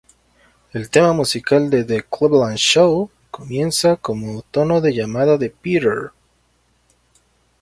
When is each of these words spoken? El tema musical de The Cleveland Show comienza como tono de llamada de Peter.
El 0.73 0.89
tema 0.89 1.13
musical 1.13 1.69
de 1.69 1.83
The 1.83 2.01
Cleveland 2.09 2.57
Show 2.57 3.11
comienza 3.29 3.97
como 3.97 4.41
tono 4.49 4.81
de 4.81 4.95
llamada 4.95 5.37
de 5.37 5.51
Peter. 5.51 6.11